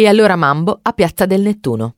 [0.00, 1.96] e allora Mambo a Piazza del Nettuno.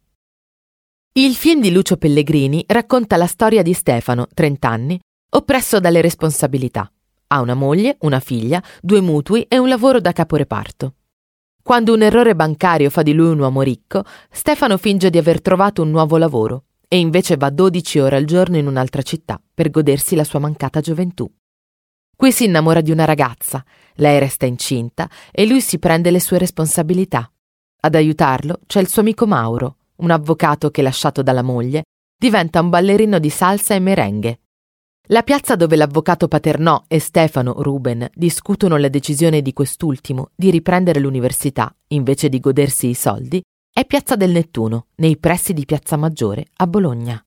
[1.12, 5.01] Il film di Lucio Pellegrini racconta la storia di Stefano, 30 anni,
[5.37, 6.90] oppresso dalle responsabilità.
[7.28, 10.94] Ha una moglie, una figlia, due mutui e un lavoro da caporeparto.
[11.62, 15.82] Quando un errore bancario fa di lui un uomo ricco, Stefano finge di aver trovato
[15.82, 20.16] un nuovo lavoro e invece va 12 ore al giorno in un'altra città per godersi
[20.16, 21.32] la sua mancata gioventù.
[22.16, 23.64] Qui si innamora di una ragazza,
[23.95, 27.30] lei resta incinta e lui si prende le sue responsabilità.
[27.85, 31.82] Ad aiutarlo c'è il suo amico Mauro, un avvocato che, lasciato dalla moglie,
[32.16, 34.38] diventa un ballerino di salsa e merengue.
[35.08, 41.00] La piazza dove l'avvocato Paternò e Stefano Ruben discutono la decisione di quest'ultimo di riprendere
[41.00, 43.42] l'università invece di godersi i soldi
[43.74, 47.20] è Piazza del Nettuno, nei pressi di Piazza Maggiore, a Bologna.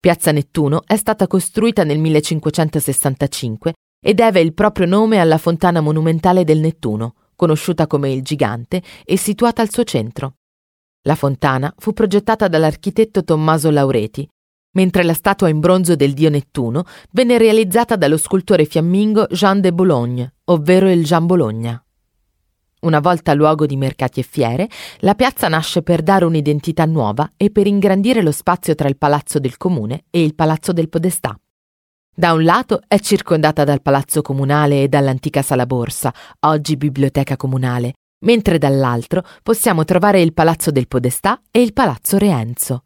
[0.00, 6.44] Piazza Nettuno è stata costruita nel 1565 e deve il proprio nome alla fontana monumentale
[6.44, 10.34] del Nettuno, conosciuta come il Gigante e situata al suo centro.
[11.02, 14.28] La fontana fu progettata dall'architetto Tommaso Laureti,
[14.72, 19.72] mentre la statua in bronzo del dio Nettuno venne realizzata dallo scultore fiammingo Jean de
[19.72, 21.82] Boulogne, ovvero il Jean Bologna.
[22.82, 24.68] Una volta luogo di mercati e fiere,
[25.00, 29.38] la piazza nasce per dare un'identità nuova e per ingrandire lo spazio tra il Palazzo
[29.38, 31.36] del Comune e il Palazzo del Podestà.
[32.14, 37.94] Da un lato è circondata dal Palazzo Comunale e dall'antica Sala Borsa, oggi Biblioteca Comunale,
[38.26, 42.82] mentre dall'altro possiamo trovare il Palazzo del Podestà e il Palazzo Reenzo.